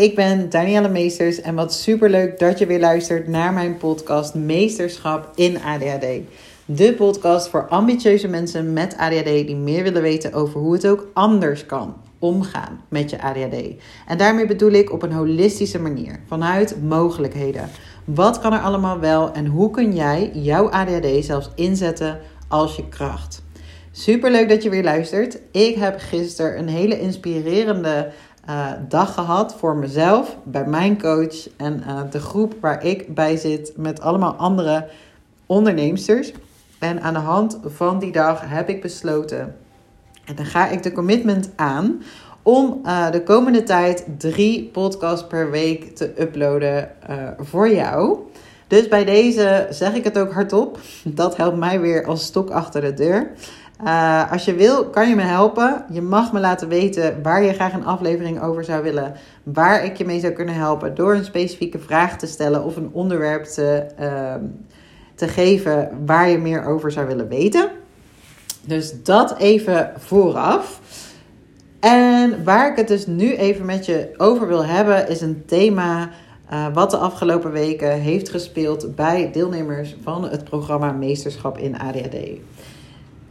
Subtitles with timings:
[0.00, 5.32] ik ben Danielle Meesters en wat superleuk dat je weer luistert naar mijn podcast Meesterschap
[5.34, 6.06] in ADHD.
[6.64, 11.06] De podcast voor ambitieuze mensen met ADHD die meer willen weten over hoe het ook
[11.12, 13.56] anders kan omgaan met je ADHD.
[14.06, 17.70] En daarmee bedoel ik op een holistische manier, vanuit mogelijkheden.
[18.04, 22.88] Wat kan er allemaal wel en hoe kun jij jouw ADHD zelfs inzetten als je
[22.88, 23.42] kracht?
[23.92, 25.38] Super leuk dat je weer luistert.
[25.52, 28.12] Ik heb gisteren een hele inspirerende
[28.48, 33.36] uh, dag gehad voor mezelf, bij mijn coach en uh, de groep waar ik bij
[33.36, 34.88] zit met allemaal andere
[35.46, 36.32] onderneemsters.
[36.78, 39.56] En aan de hand van die dag heb ik besloten,
[40.24, 42.02] en dan ga ik de commitment aan,
[42.42, 46.90] om uh, de komende tijd drie podcasts per week te uploaden
[47.38, 48.18] voor jou.
[48.70, 50.78] Dus bij deze zeg ik het ook hardop.
[51.04, 53.30] Dat helpt mij weer als stok achter de deur.
[53.84, 55.84] Uh, als je wil, kan je me helpen.
[55.90, 59.14] Je mag me laten weten waar je graag een aflevering over zou willen.
[59.42, 60.94] Waar ik je mee zou kunnen helpen.
[60.94, 64.34] Door een specifieke vraag te stellen of een onderwerp te, uh,
[65.14, 67.70] te geven waar je meer over zou willen weten.
[68.66, 70.80] Dus dat even vooraf.
[71.80, 76.10] En waar ik het dus nu even met je over wil hebben, is een thema.
[76.52, 82.16] Uh, wat de afgelopen weken heeft gespeeld bij deelnemers van het programma Meesterschap in ADHD.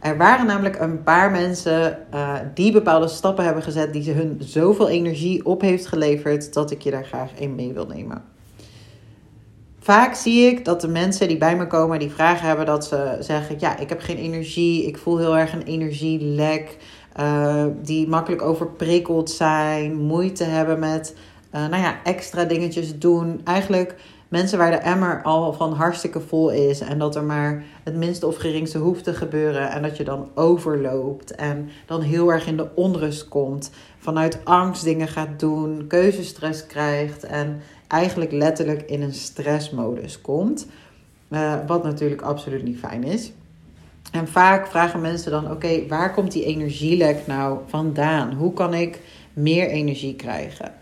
[0.00, 4.36] Er waren namelijk een paar mensen uh, die bepaalde stappen hebben gezet die ze hun
[4.38, 8.24] zoveel energie op heeft geleverd dat ik je daar graag in mee wil nemen.
[9.80, 13.16] Vaak zie ik dat de mensen die bij me komen die vragen hebben dat ze
[13.20, 16.76] zeggen: ja, ik heb geen energie, ik voel heel erg een energielek,
[17.20, 21.16] uh, die makkelijk overprikkeld zijn, moeite hebben met
[21.54, 23.40] uh, nou ja, extra dingetjes doen.
[23.44, 23.94] Eigenlijk
[24.30, 28.26] mensen waar de emmer al van hartstikke vol is en dat er maar het minste
[28.26, 32.56] of geringste hoeft te gebeuren en dat je dan overloopt en dan heel erg in
[32.56, 39.14] de onrust komt, vanuit angst dingen gaat doen, keuzestress krijgt en eigenlijk letterlijk in een
[39.14, 40.66] stressmodus komt.
[41.28, 43.32] Uh, wat natuurlijk absoluut niet fijn is.
[44.12, 48.32] En vaak vragen mensen dan: oké, waar komt die energielek nou vandaan?
[48.32, 49.00] Hoe kan ik
[49.32, 50.72] meer energie krijgen?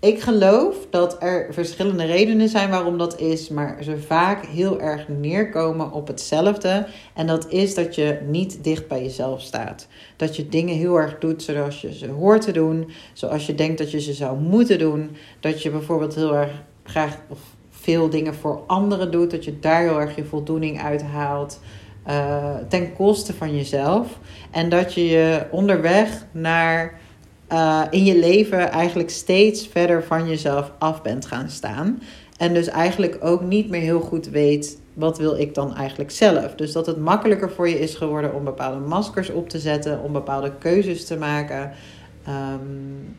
[0.00, 5.08] Ik geloof dat er verschillende redenen zijn waarom dat is, maar ze vaak heel erg
[5.08, 6.86] neerkomen op hetzelfde.
[7.14, 9.88] En dat is dat je niet dicht bij jezelf staat.
[10.16, 13.78] Dat je dingen heel erg doet zoals je ze hoort te doen, zoals je denkt
[13.78, 15.16] dat je ze zou moeten doen.
[15.40, 17.38] Dat je bijvoorbeeld heel erg graag of
[17.70, 21.60] veel dingen voor anderen doet, dat je daar heel erg je voldoening uit haalt.
[22.08, 24.18] Uh, ten koste van jezelf.
[24.50, 27.00] En dat je je onderweg naar
[27.52, 32.02] uh, in je leven eigenlijk steeds verder van jezelf af bent gaan staan.
[32.36, 36.54] En dus eigenlijk ook niet meer heel goed weet wat wil ik dan eigenlijk zelf.
[36.54, 40.12] Dus dat het makkelijker voor je is geworden om bepaalde maskers op te zetten, om
[40.12, 41.72] bepaalde keuzes te maken.
[42.28, 43.16] Um,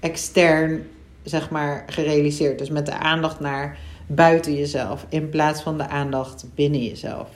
[0.00, 0.86] extern,
[1.22, 2.58] zeg maar, gerealiseerd.
[2.58, 7.28] Dus met de aandacht naar buiten jezelf in plaats van de aandacht binnen jezelf.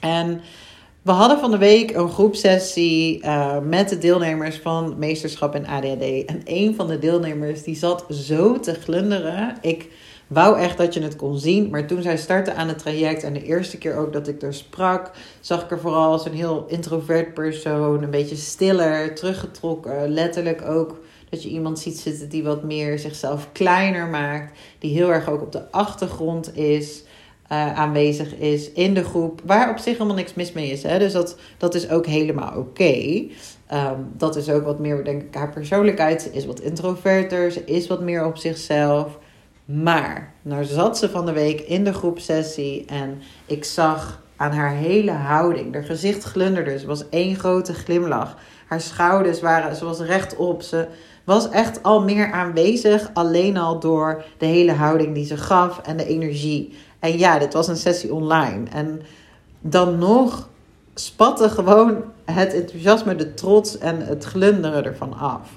[0.00, 0.40] En
[1.08, 6.24] we hadden van de week een groepsessie uh, met de deelnemers van Meesterschap in ADHD.
[6.24, 9.56] En een van de deelnemers die zat zo te glunderen.
[9.60, 9.90] Ik
[10.26, 11.70] wou echt dat je het kon zien.
[11.70, 14.54] Maar toen zij startte aan het traject en de eerste keer ook dat ik er
[14.54, 15.10] sprak,
[15.40, 18.02] zag ik er vooral als een heel introvert persoon.
[18.02, 20.08] Een beetje stiller, teruggetrokken.
[20.08, 24.58] Letterlijk ook dat je iemand ziet zitten die wat meer zichzelf kleiner maakt.
[24.78, 27.02] Die heel erg ook op de achtergrond is
[27.56, 30.82] aanwezig is in de groep, waar op zich helemaal niks mis mee is.
[30.82, 30.98] Hè?
[30.98, 33.24] Dus dat, dat is ook helemaal oké.
[33.72, 36.22] Um, dat is ook wat meer, denk ik, haar persoonlijkheid.
[36.22, 39.18] Ze is wat introverter, ze is wat meer op zichzelf.
[39.64, 44.72] Maar, nou zat ze van de week in de groepsessie en ik zag aan haar
[44.72, 46.78] hele houding, haar gezicht glunderde.
[46.78, 48.36] Ze was één grote glimlach.
[48.66, 50.62] Haar schouders waren, ze was rechtop.
[50.62, 50.86] Ze
[51.24, 55.96] was echt al meer aanwezig, alleen al door de hele houding die ze gaf en
[55.96, 56.72] de energie.
[56.98, 58.68] En ja, dit was een sessie online.
[58.70, 59.00] En
[59.60, 60.48] dan nog
[60.94, 65.50] spatte gewoon het enthousiasme, de trots en het glunderen ervan af.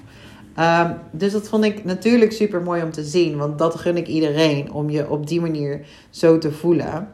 [0.58, 3.36] Um, dus dat vond ik natuurlijk super mooi om te zien.
[3.36, 7.08] Want dat gun ik iedereen om je op die manier zo te voelen.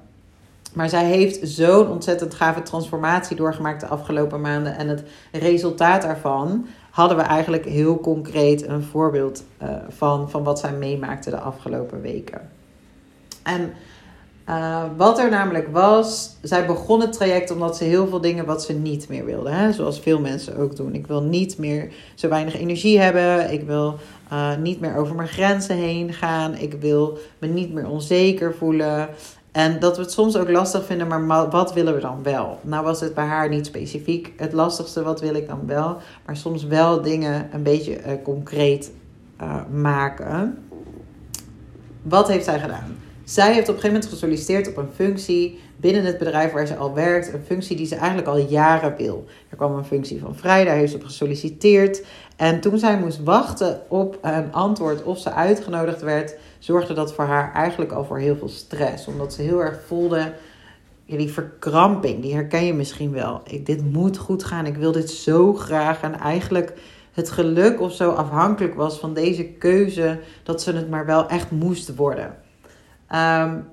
[0.73, 4.77] Maar zij heeft zo'n ontzettend gave transformatie doorgemaakt de afgelopen maanden.
[4.77, 5.03] En het
[5.33, 11.31] resultaat daarvan hadden we eigenlijk heel concreet een voorbeeld uh, van, van wat zij meemaakte
[11.31, 12.51] de afgelopen weken.
[13.43, 13.73] En
[14.49, 18.63] uh, wat er namelijk was, zij begon het traject omdat ze heel veel dingen wat
[18.63, 19.51] ze niet meer wilde.
[19.51, 19.73] Hè?
[19.73, 20.95] Zoals veel mensen ook doen.
[20.95, 23.53] Ik wil niet meer zo weinig energie hebben.
[23.53, 23.99] Ik wil
[24.33, 26.55] uh, niet meer over mijn grenzen heen gaan.
[26.55, 29.09] Ik wil me niet meer onzeker voelen.
[29.53, 32.59] En dat we het soms ook lastig vinden, maar wat willen we dan wel?
[32.63, 35.97] Nou was het bij haar niet specifiek het lastigste, wat wil ik dan wel?
[36.27, 38.91] Maar soms wel dingen een beetje uh, concreet
[39.71, 40.59] maken.
[42.03, 42.97] Wat heeft zij gedaan?
[43.29, 46.77] Zij heeft op een gegeven moment gesolliciteerd op een functie binnen het bedrijf waar ze
[46.77, 47.33] al werkt.
[47.33, 49.25] Een functie die ze eigenlijk al jaren wil.
[49.49, 52.05] Er kwam een functie van vrij, daar heeft ze op gesolliciteerd.
[52.37, 57.25] En toen zij moest wachten op een antwoord of ze uitgenodigd werd, zorgde dat voor
[57.25, 59.07] haar eigenlijk al voor heel veel stress.
[59.07, 60.33] Omdat ze heel erg voelde,
[61.07, 63.41] die verkramping, die herken je misschien wel.
[63.45, 66.01] Ik, dit moet goed gaan, ik wil dit zo graag.
[66.01, 66.73] En eigenlijk
[67.13, 71.51] het geluk of zo afhankelijk was van deze keuze, dat ze het maar wel echt
[71.51, 72.47] moest worden.
[73.15, 73.67] Um,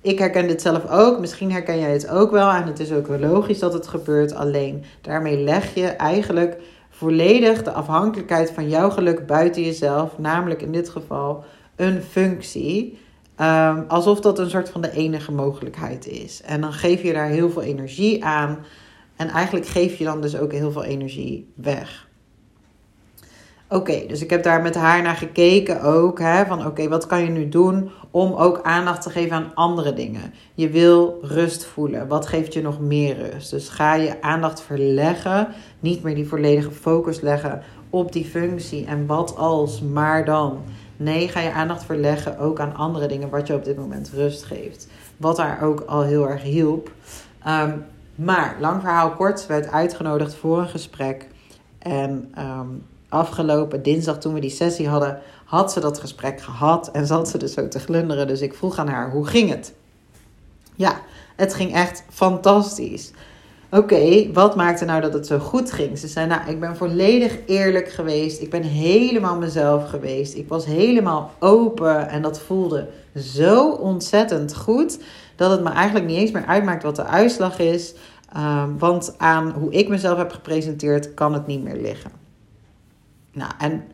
[0.00, 1.20] ik herken dit zelf ook.
[1.20, 2.50] Misschien herken jij het ook wel.
[2.50, 4.34] En het is ook wel logisch dat het gebeurt.
[4.34, 6.56] Alleen daarmee leg je eigenlijk
[6.90, 10.18] volledig de afhankelijkheid van jouw geluk buiten jezelf.
[10.18, 11.44] Namelijk in dit geval
[11.76, 12.98] een functie.
[13.40, 16.42] Um, alsof dat een soort van de enige mogelijkheid is.
[16.42, 18.58] En dan geef je daar heel veel energie aan.
[19.16, 22.08] En eigenlijk geef je dan dus ook heel veel energie weg.
[23.68, 26.18] Oké, dus ik heb daar met haar naar gekeken ook.
[26.18, 29.92] Hè, van oké, wat kan je nu doen om ook aandacht te geven aan andere
[29.92, 30.34] dingen?
[30.54, 32.08] Je wil rust voelen.
[32.08, 33.50] Wat geeft je nog meer rust?
[33.50, 35.48] Dus ga je aandacht verleggen.
[35.80, 38.84] Niet meer die volledige focus leggen op die functie.
[38.84, 40.58] En wat als, maar dan.
[40.96, 43.30] Nee, ga je aandacht verleggen ook aan andere dingen.
[43.30, 44.88] Wat je op dit moment rust geeft.
[45.16, 46.90] Wat daar ook al heel erg hielp.
[47.46, 47.84] Um,
[48.14, 51.28] maar, lang verhaal kort, werd uitgenodigd voor een gesprek.
[51.78, 57.06] En um, afgelopen dinsdag toen we die sessie hadden, had ze dat gesprek gehad en
[57.06, 58.26] zat ze dus zo te glunderen.
[58.26, 59.72] Dus ik vroeg aan haar, hoe ging het?
[60.74, 61.00] Ja,
[61.36, 63.12] het ging echt fantastisch.
[63.70, 65.98] Oké, wat maakte nou dat het zo goed ging?
[65.98, 68.40] Ze zei, nou, ik ben volledig eerlijk geweest.
[68.40, 70.34] Ik ben helemaal mezelf geweest.
[70.34, 74.98] Ik was helemaal open en dat voelde zo ontzettend goed
[75.36, 77.94] dat het me eigenlijk niet eens meer uitmaakt wat de uitslag is.
[78.36, 82.25] Um, want aan hoe ik mezelf heb gepresenteerd, kan het niet meer liggen.
[83.36, 83.84] Nou, en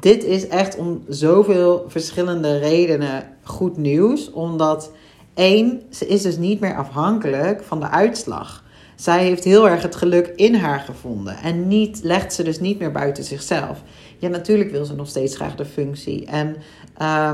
[0.00, 4.30] dit is echt om zoveel verschillende redenen goed nieuws.
[4.30, 4.92] Omdat
[5.34, 8.64] één, ze is dus niet meer afhankelijk van de uitslag.
[8.96, 11.36] Zij heeft heel erg het geluk in haar gevonden.
[11.36, 13.82] En niet, legt ze dus niet meer buiten zichzelf.
[14.18, 16.26] Ja, natuurlijk wil ze nog steeds graag de functie.
[16.26, 16.56] En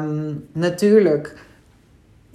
[0.03, 1.44] um, natuurlijk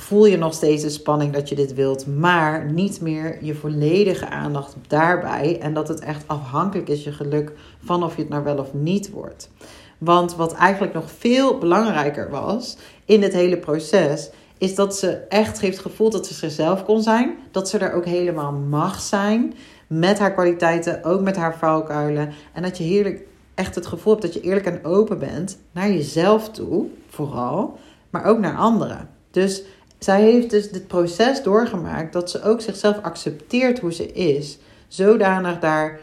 [0.02, 4.30] voel je nog steeds de spanning dat je dit wilt, maar niet meer je volledige
[4.30, 7.52] aandacht daarbij en dat het echt afhankelijk is je geluk
[7.84, 9.50] van of je het nou wel of niet wordt.
[9.98, 15.60] Want wat eigenlijk nog veel belangrijker was in het hele proces, is dat ze echt
[15.60, 19.54] heeft gevoeld dat ze zichzelf kon zijn, dat ze er ook helemaal mag zijn
[19.88, 23.22] met haar kwaliteiten, ook met haar valkuilen en dat je heerlijk
[23.56, 27.80] echt het gevoel hebt dat je eerlijk en open bent naar jezelf toe, vooral,
[28.10, 29.10] maar ook naar anderen.
[29.32, 29.64] Dus
[30.00, 34.58] zij heeft dus dit proces doorgemaakt dat ze ook zichzelf accepteert hoe ze is.
[34.88, 36.00] Zodanig daar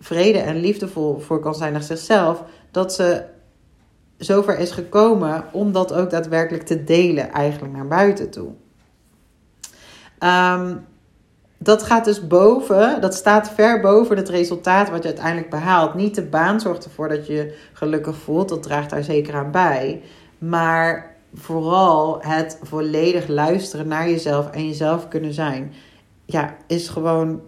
[0.00, 2.44] vrede en liefdevol voor kan zijn naar zichzelf.
[2.70, 3.22] Dat ze
[4.16, 8.50] zover is gekomen om dat ook daadwerkelijk te delen, eigenlijk naar buiten toe.
[10.18, 10.86] Um,
[11.58, 15.94] dat gaat dus boven, dat staat ver boven het resultaat wat je uiteindelijk behaalt.
[15.94, 20.02] Niet de baan zorgt ervoor dat je gelukkig voelt, dat draagt daar zeker aan bij.
[20.38, 25.72] Maar vooral het volledig luisteren naar jezelf en jezelf kunnen zijn,
[26.24, 27.40] ja, is gewoon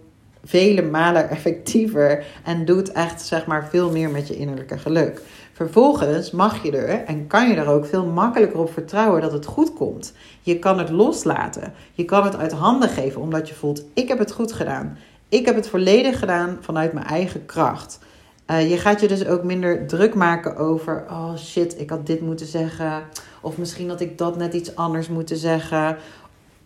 [0.43, 5.21] vele malen effectiever en doet echt zeg maar veel meer met je innerlijke geluk.
[5.53, 9.45] Vervolgens mag je er en kan je er ook veel makkelijker op vertrouwen dat het
[9.45, 10.13] goed komt.
[10.41, 11.73] Je kan het loslaten.
[11.93, 14.97] Je kan het uit handen geven omdat je voelt: ik heb het goed gedaan.
[15.29, 17.99] Ik heb het volledig gedaan vanuit mijn eigen kracht.
[18.47, 22.21] Uh, je gaat je dus ook minder druk maken over: oh shit, ik had dit
[22.21, 23.03] moeten zeggen.
[23.41, 25.97] Of misschien had ik dat net iets anders moeten zeggen.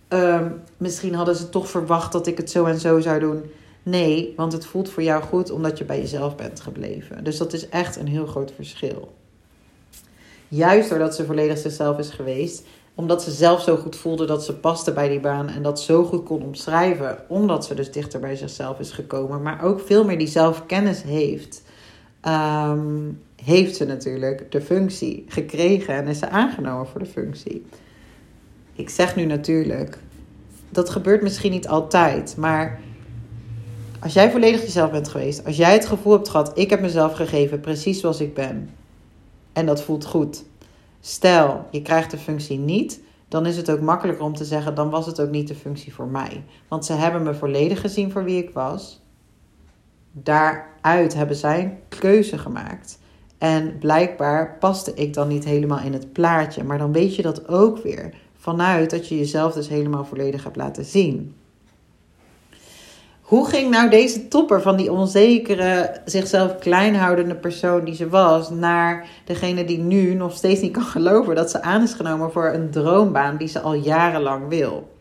[0.10, 3.44] Um, misschien hadden ze toch verwacht dat ik het zo en zo zou doen.
[3.84, 7.24] Nee, want het voelt voor jou goed omdat je bij jezelf bent gebleven.
[7.24, 9.14] Dus dat is echt een heel groot verschil.
[10.48, 12.64] Juist doordat ze volledig zichzelf is geweest,
[12.96, 16.04] omdat ze zelf zo goed voelde dat ze paste bij die baan en dat zo
[16.04, 20.18] goed kon omschrijven, omdat ze dus dichter bij zichzelf is gekomen, maar ook veel meer
[20.18, 21.62] die zelfkennis heeft,
[22.28, 27.66] um, heeft ze natuurlijk de functie gekregen en is ze aangenomen voor de functie.
[28.74, 29.98] Ik zeg nu natuurlijk,
[30.70, 32.80] dat gebeurt misschien niet altijd, maar
[34.00, 37.14] als jij volledig jezelf bent geweest, als jij het gevoel hebt gehad, ik heb mezelf
[37.14, 38.70] gegeven precies zoals ik ben,
[39.54, 40.44] en dat voelt goed.
[41.00, 44.90] Stel, je krijgt de functie niet, dan is het ook makkelijker om te zeggen, dan
[44.90, 46.44] was het ook niet de functie voor mij.
[46.68, 49.02] Want ze hebben me volledig gezien voor wie ik was.
[50.12, 53.00] Daaruit hebben zij een keuze gemaakt.
[53.38, 56.64] En blijkbaar paste ik dan niet helemaal in het plaatje.
[56.64, 60.56] Maar dan weet je dat ook weer vanuit dat je jezelf dus helemaal volledig hebt
[60.56, 61.34] laten zien.
[63.22, 68.50] hoe ging nou deze topper van die onzekere, zichzelf klein houdende persoon die ze was,
[68.50, 72.54] naar degene die nu nog steeds niet kan geloven dat ze aan is genomen voor
[72.54, 74.98] een droombaan die ze al jarenlang wil?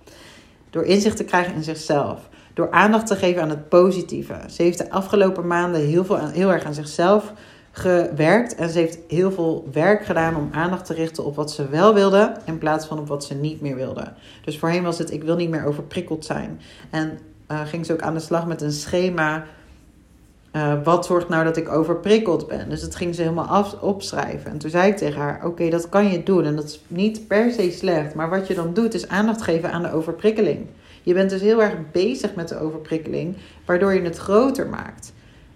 [0.71, 2.29] Door inzicht te krijgen in zichzelf.
[2.59, 4.35] Door aandacht te geven aan het positieve.
[4.51, 7.33] Ze heeft de afgelopen maanden heel, veel, heel erg aan zichzelf
[7.71, 8.55] gewerkt.
[8.55, 11.95] En ze heeft heel veel werk gedaan om aandacht te richten op wat ze wel
[11.95, 12.37] wilde.
[12.45, 14.13] In plaats van op wat ze niet meer wilde.
[14.45, 16.61] Dus voorheen was het: ik wil niet meer overprikkeld zijn.
[16.91, 19.45] En uh, ging ze ook aan de slag met een schema.
[20.53, 22.69] Uh, wat zorgt nou dat ik overprikkeld ben?
[22.69, 24.51] Dus dat ging ze helemaal af, opschrijven.
[24.51, 26.45] En toen zei ik tegen haar: Oké, dat kan je doen.
[26.45, 28.15] En dat is niet per se slecht.
[28.15, 30.67] Maar wat je dan doet, is aandacht geven aan de overprikkeling.
[31.03, 35.13] Je bent dus heel erg bezig met de overprikkeling, waardoor je het groter maakt.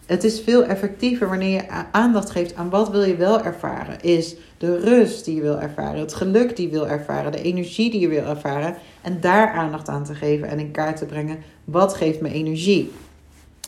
[0.06, 4.00] Het is veel effectiever wanneer je aandacht geeft aan wat wil je wel ervaren.
[4.00, 7.90] Is de rust die je wil ervaren, het geluk die je wil ervaren, de energie
[7.90, 8.74] die je wil ervaren.
[9.02, 12.92] En daar aandacht aan te geven en in kaart te brengen wat geeft me energie.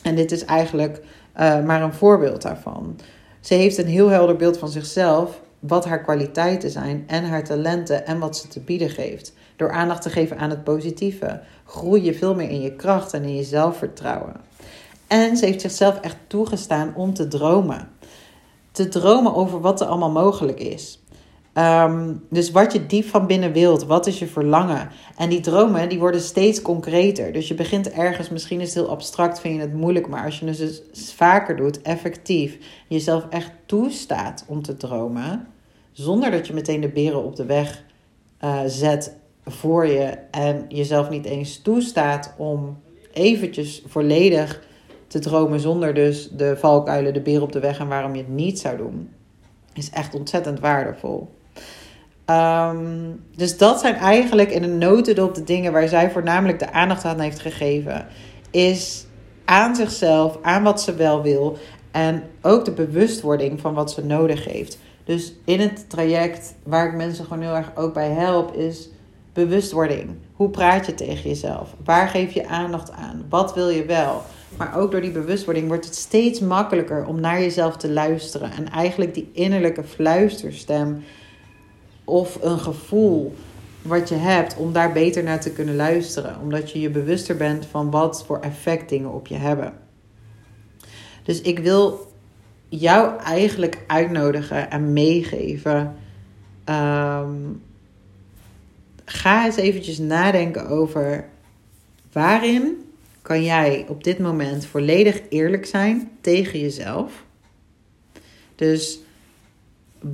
[0.03, 1.01] En dit is eigenlijk
[1.39, 2.99] uh, maar een voorbeeld daarvan.
[3.39, 8.05] Ze heeft een heel helder beeld van zichzelf, wat haar kwaliteiten zijn en haar talenten
[8.05, 9.33] en wat ze te bieden geeft.
[9.55, 13.23] Door aandacht te geven aan het positieve, groei je veel meer in je kracht en
[13.23, 14.35] in je zelfvertrouwen.
[15.07, 17.89] En ze heeft zichzelf echt toegestaan om te dromen.
[18.71, 20.99] Te dromen over wat er allemaal mogelijk is.
[21.53, 24.89] Ehm, dus wat je diep van binnen wilt, wat is je verlangen?
[25.17, 27.33] En die dromen die worden steeds concreter.
[27.33, 30.39] Dus je begint ergens, misschien is het heel abstract, vind je het moeilijk, maar als
[30.39, 32.57] je het dus vaker doet, effectief,
[32.87, 35.47] jezelf echt toestaat om te dromen,
[35.91, 37.83] zonder dat je meteen de beren op de weg
[38.43, 42.77] uh, zet voor je en jezelf niet eens toestaat om
[43.13, 44.61] eventjes volledig
[45.07, 48.31] te dromen zonder dus de valkuilen, de beer op de weg en waarom je het
[48.31, 49.09] niet zou doen,
[49.73, 51.29] is echt ontzettend waardevol.
[52.25, 57.05] Ehm, dus dat zijn eigenlijk in een notendop de dingen waar zij voornamelijk de aandacht
[57.05, 58.07] aan heeft gegeven.
[58.51, 59.05] Is
[59.45, 61.57] aan zichzelf, aan wat ze wel wil
[61.91, 64.77] en ook de bewustwording van wat ze nodig heeft.
[65.03, 68.89] Dus in het traject waar ik mensen gewoon heel erg ook bij help, is
[69.35, 70.09] bewustwording.
[70.33, 71.75] Hoe praat je tegen jezelf?
[71.83, 73.25] Waar geef je aandacht aan?
[73.29, 74.23] Wat wil je wel?
[74.57, 78.51] Maar ook door die bewustwording wordt het steeds makkelijker om naar jezelf te luisteren.
[78.51, 81.03] En eigenlijk die innerlijke fluisterstem
[82.03, 83.35] of een gevoel
[83.81, 86.39] wat je hebt, om daar beter naar te kunnen luisteren.
[86.41, 89.73] Omdat je je bewuster bent van wat voor effect dingen op je hebben.
[91.23, 92.11] Dus ik wil
[92.69, 95.95] jou eigenlijk uitnodigen en meegeven.
[96.63, 97.31] Ehm,
[99.05, 101.29] ga eens eventjes nadenken over
[102.11, 102.85] waarin
[103.21, 107.23] kan jij op dit moment volledig eerlijk zijn tegen jezelf.
[108.55, 108.99] Dus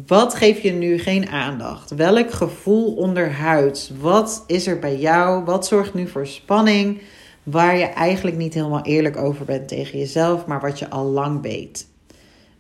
[0.08, 1.96] wat geef je nu geen aandacht?
[1.96, 3.92] Welk gevoel onderhuids?
[4.00, 5.44] Wat is er bij jou?
[5.44, 7.02] Wat zorgt nu voor spanning?
[7.44, 11.42] Waar je eigenlijk niet helemaal eerlijk over bent tegen jezelf, maar wat je al lang
[11.42, 11.88] weet.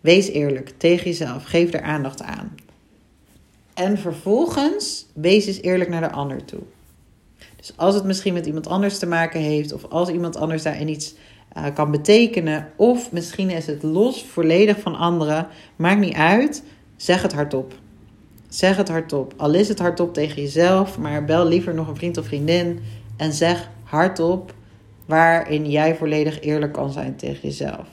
[0.01, 1.43] Wees eerlijk tegen jezelf.
[1.43, 2.55] Geef er aandacht aan.
[3.81, 6.59] En vervolgens wees eens eerlijk naar de ander toe.
[7.55, 10.88] Dus als het misschien met iemand anders te maken heeft, of als iemand anders daarin
[10.88, 11.15] iets
[11.57, 16.63] uh, kan betekenen, of misschien is het los volledig van anderen, maakt niet uit.
[16.95, 17.73] Zeg het hardop.
[18.50, 19.33] Zeg het hardop.
[19.38, 22.79] Al is het hardop tegen jezelf, maar bel liever nog een vriend of vriendin
[23.17, 24.53] en zeg hardop
[25.05, 27.88] waarin jij volledig eerlijk kan zijn tegen jezelf.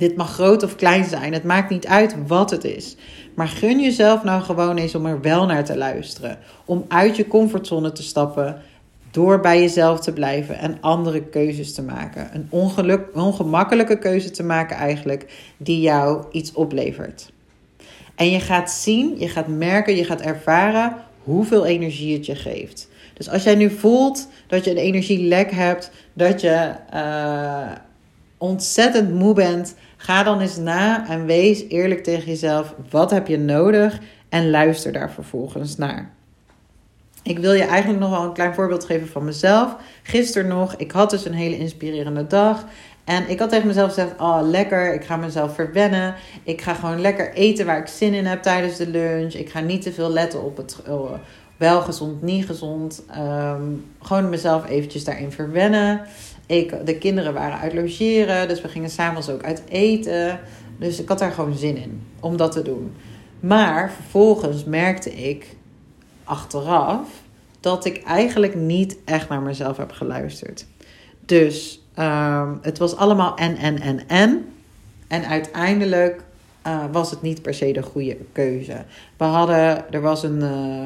[0.00, 2.96] Dit mag groot of klein zijn, het maakt niet uit wat het is.
[3.34, 6.38] Maar gun jezelf nou gewoon eens om er wel naar te luisteren.
[6.64, 8.62] Om uit je comfortzone te stappen,
[9.10, 12.30] door bij jezelf te blijven en andere keuzes te maken.
[12.32, 17.32] Een ongeluk, ongemakkelijke keuze te maken eigenlijk, die jou iets oplevert.
[18.14, 22.88] En je gaat zien, je gaat merken, je gaat ervaren hoeveel energie het je geeft.
[23.14, 27.70] Dus als jij nu voelt dat je een energielek hebt, dat je uh,
[28.38, 32.74] ontzettend moe bent, ga dan eens na en wees eerlijk tegen jezelf.
[32.90, 33.98] Wat heb je nodig?
[34.28, 36.10] En luister daar vervolgens naar.
[37.22, 39.76] Ik wil je eigenlijk nog wel een klein voorbeeld geven van mezelf.
[40.02, 42.64] Gisteren nog, ik had dus een hele inspirerende dag.
[43.04, 46.14] En ik had tegen mezelf gezegd: Oh, lekker, ik ga mezelf verwennen.
[46.42, 49.34] Ik ga gewoon lekker eten waar ik zin in heb tijdens de lunch.
[49.34, 51.12] Ik ga niet te veel letten op het oh,
[51.56, 53.02] wel gezond, niet gezond.
[53.10, 53.62] Ehm,
[54.02, 56.00] gewoon mezelf eventjes daarin verwennen.
[56.50, 60.40] Ik, de kinderen waren uit logeren, dus we gingen s'avonds ook uit eten.
[60.78, 62.92] Dus ik had daar gewoon zin in om dat te doen.
[63.40, 65.56] Maar vervolgens merkte ik
[66.24, 67.08] achteraf
[67.60, 70.66] dat ik eigenlijk niet echt naar mezelf heb geluisterd.
[71.24, 74.44] Dus um, het was allemaal en, en, en, en.
[75.08, 76.22] En uiteindelijk
[76.66, 78.84] uh, was het niet per se de goede keuze.
[79.16, 80.84] We hadden, er was een, uh,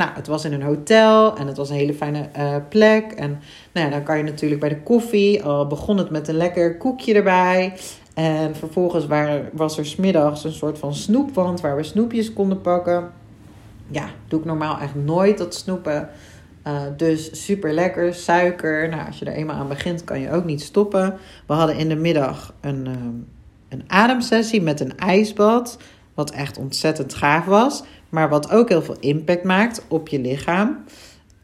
[0.00, 3.12] Nou, het was in een hotel en het was een hele fijne uh, plek.
[3.12, 3.38] En
[3.72, 6.76] nou ja, dan kan je natuurlijk bij de koffie, al begon het met een lekker
[6.76, 7.72] koekje erbij.
[8.14, 13.10] En vervolgens waar, was er smiddags een soort van snoepwand waar we snoepjes konden pakken.
[13.86, 16.08] Ja, doe ik normaal echt nooit dat snoepen.
[16.66, 18.88] Uh, dus super lekker, suiker.
[18.88, 21.18] Nou, als je er eenmaal aan begint, kan je ook niet stoppen.
[21.46, 22.94] We hadden in de middag een, uh,
[23.68, 25.78] een ademsessie met een ijsbad.
[26.14, 27.82] Wat echt ontzettend gaaf was.
[28.10, 30.84] Maar wat ook heel veel impact maakt op je lichaam.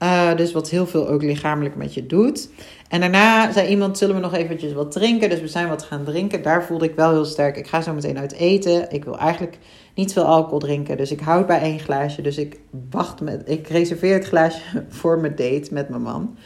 [0.03, 2.49] Uh, dus wat heel veel ook lichamelijk met je doet.
[2.89, 5.29] En daarna zei iemand, zullen we nog eventjes wat drinken?
[5.31, 6.43] Dus we zijn wat gaan drinken.
[6.43, 7.57] Daar voelde ik wel heel sterk.
[7.57, 8.91] Ik ga zo meteen uit eten.
[8.91, 9.59] Ik wil eigenlijk
[9.95, 10.97] niet veel alcohol drinken.
[10.97, 12.23] Dus ik houd bij één glaasje.
[12.23, 13.43] Dus ik wacht met.
[13.45, 16.37] Ik reserveer het glaasje voor mijn date met mijn man.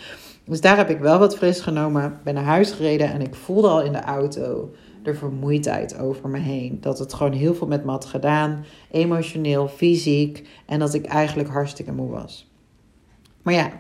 [0.45, 2.21] Dus daar heb ik wel wat fris genomen.
[2.25, 4.71] Ben naar huis gereden en ik voelde al in de auto
[5.03, 6.79] de vermoeidheid over me heen.
[6.81, 8.65] Dat het gewoon heel veel met me had gedaan.
[8.91, 10.49] Emotioneel, fysiek.
[10.67, 12.51] En dat ik eigenlijk hartstikke moe was.
[13.43, 13.71] Maar ja,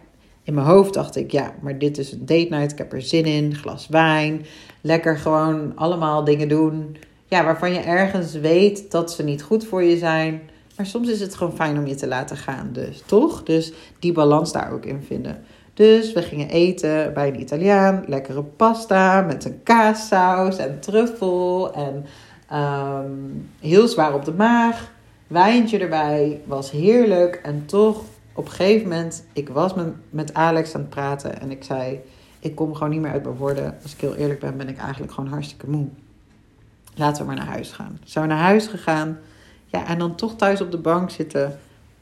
[0.42, 2.72] in mijn hoofd dacht ik, ja, maar dit is een date night.
[2.72, 3.54] Ik heb er zin in.
[3.54, 4.44] Glas wijn.
[4.80, 6.96] Lekker gewoon allemaal dingen doen.
[7.26, 10.40] Ja, waarvan je ergens weet dat ze niet goed voor je zijn.
[10.76, 12.68] Maar soms is het gewoon fijn om je te laten gaan.
[12.72, 13.42] Dus toch?
[13.42, 15.42] Dus die balans daar ook in vinden.
[15.80, 18.04] Dus we gingen eten bij een Italiaan.
[18.06, 21.72] Lekkere pasta met een kaassaus en truffel.
[21.75, 22.06] En
[22.58, 24.92] um, heel zwaar op de maag.
[25.26, 26.40] Wijntje erbij.
[26.46, 27.40] Was heerlijk.
[27.42, 31.50] En toch op een gegeven moment, ik was met, met Alex aan het praten en
[31.50, 32.00] ik zei,
[32.40, 33.76] ik kom gewoon niet meer uit mijn woorden.
[33.82, 35.87] Als ik heel eerlijk ben, ben ik eigenlijk gewoon hartstikke moe.
[36.94, 37.99] Laten we maar naar huis gaan.
[38.04, 39.18] Zijn we naar huis gegaan.
[39.66, 41.58] Ja, en dan toch thuis op de bank zitten.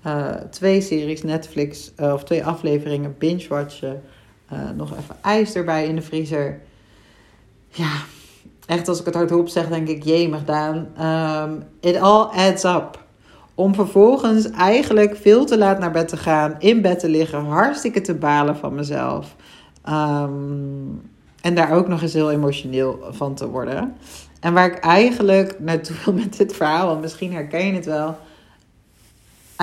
[0.06, 4.02] Uh, twee series Netflix, uh, of twee afleveringen binge-watchen.
[4.52, 6.60] Uh, nog even ijs erbij in de vriezer.
[7.68, 7.92] Ja,
[8.66, 10.76] echt als ik het hardop zeg, denk ik, jee, Daan.
[11.46, 13.06] Um, it all adds up.
[13.54, 18.00] Om vervolgens eigenlijk veel te laat naar bed te gaan, in bed te liggen, hartstikke
[18.00, 19.36] te balen van mezelf.
[19.88, 23.96] Um, en daar ook nog eens heel emotioneel van te worden.
[24.40, 28.16] En waar ik eigenlijk naartoe wil met dit verhaal, want misschien herken je het wel.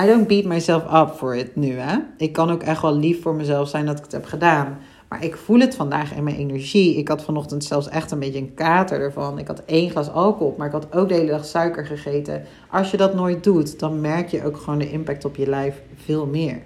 [0.00, 1.72] I don't beat myself up for it nu.
[1.78, 1.96] Hè?
[2.16, 4.78] Ik kan ook echt wel lief voor mezelf zijn dat ik het heb gedaan.
[5.08, 6.96] Maar ik voel het vandaag in mijn energie.
[6.96, 9.38] Ik had vanochtend zelfs echt een beetje een kater ervan.
[9.38, 12.42] Ik had één glas alcohol, maar ik had ook de hele dag suiker gegeten.
[12.70, 15.82] Als je dat nooit doet, dan merk je ook gewoon de impact op je lijf
[16.04, 16.62] veel meer.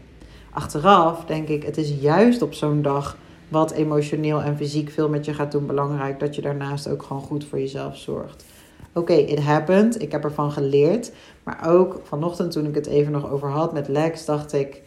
[0.53, 3.17] Achteraf denk ik, het is juist op zo'n dag
[3.49, 7.23] wat emotioneel en fysiek veel met je gaat doen belangrijk dat je daarnaast ook gewoon
[7.23, 8.45] goed voor jezelf zorgt.
[8.93, 10.03] Oké, okay, it happened.
[10.03, 11.13] Ik heb ervan geleerd.
[11.43, 14.83] Maar ook vanochtend toen ik het even nog over had met Lex, dacht ik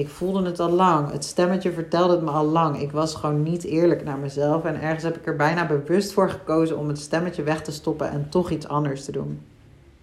[0.00, 1.10] ik voelde het al lang.
[1.10, 2.80] Het stemmetje vertelde het me al lang.
[2.80, 4.64] Ik was gewoon niet eerlijk naar mezelf.
[4.64, 8.10] En ergens heb ik er bijna bewust voor gekozen om het stemmetje weg te stoppen
[8.10, 9.42] en toch iets anders te doen.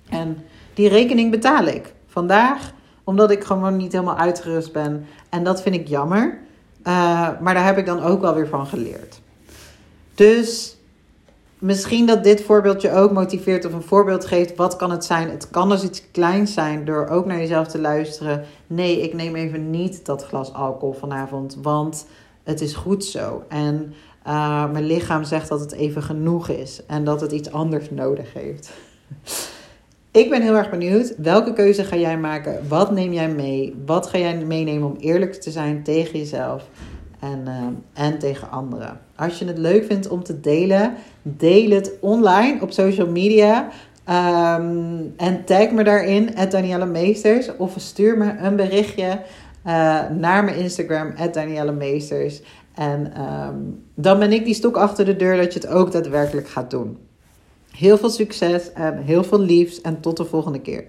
[0.09, 0.37] En
[0.73, 2.71] die rekening betaal ik vandaag,
[3.03, 5.05] omdat ik gewoon niet helemaal uitgerust ben.
[5.29, 6.39] En dat vind ik jammer.
[6.83, 9.19] Uh, maar daar heb ik dan ook wel weer van geleerd.
[10.15, 10.76] Dus
[11.59, 14.55] misschien dat dit voorbeeldje ook motiveert of een voorbeeld geeft.
[14.55, 15.29] Wat kan het zijn?
[15.29, 18.45] Het kan dus iets kleins zijn door ook naar jezelf te luisteren.
[18.67, 22.05] Nee, ik neem even niet dat glas alcohol vanavond, want
[22.43, 23.43] het is goed zo.
[23.47, 23.93] En
[24.27, 28.33] uh, mijn lichaam zegt dat het even genoeg is en dat het iets anders nodig
[28.33, 28.71] heeft.
[30.11, 31.13] Ik ben heel erg benieuwd.
[31.17, 32.67] Welke keuze ga jij maken?
[32.67, 33.83] Wat neem jij mee?
[33.85, 36.69] Wat ga jij meenemen om eerlijk te zijn tegen jezelf?
[37.19, 38.99] en, uh, en tegen anderen.
[39.17, 43.69] Als je het leuk vindt om te delen, deel het online op social media.
[44.09, 47.55] Um, en tag me daarin, Danielle Meesters.
[47.57, 49.21] Of stuur me een berichtje
[49.65, 52.41] uh, naar mijn Instagram, Danielle Meesters.
[52.73, 56.47] En um, dan ben ik die stok achter de deur dat je het ook daadwerkelijk
[56.47, 56.97] gaat doen.
[57.71, 60.83] Heel veel succes en heel veel liefs en tot de volgende keer.